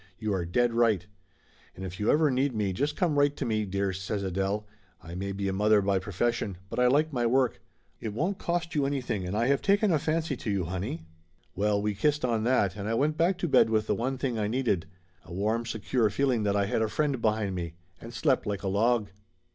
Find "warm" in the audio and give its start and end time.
15.31-15.67